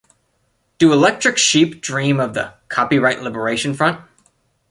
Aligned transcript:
Do 0.79 0.91
electric 0.93 1.37
sheep 1.37 1.79
dream 1.79 2.19
of 2.19 2.33
the 2.33 2.55
"Kopyright 2.69 3.21
Liberation 3.21 3.75
Front"? 3.75 4.01